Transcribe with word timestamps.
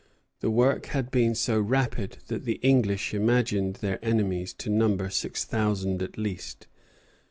The 0.39 0.49
work 0.49 0.87
had 0.87 1.11
been 1.11 1.35
so 1.35 1.59
rapid 1.61 2.17
that 2.25 2.43
the 2.43 2.55
English 2.63 3.13
imagined 3.13 3.75
their 3.75 4.03
enemies 4.03 4.51
to 4.55 4.71
number 4.71 5.11
six 5.11 5.45
thousand 5.45 6.01
at 6.01 6.17
least. 6.17 6.65